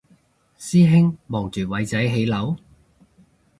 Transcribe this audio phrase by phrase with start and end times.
[0.57, 2.57] 師兄望住偉仔起樓？